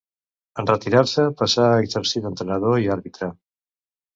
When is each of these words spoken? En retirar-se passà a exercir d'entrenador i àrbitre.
En 0.61 0.69
retirar-se 0.69 1.25
passà 1.41 1.67
a 1.73 1.77
exercir 1.83 2.25
d'entrenador 2.25 2.81
i 2.87 2.91
àrbitre. 2.97 3.29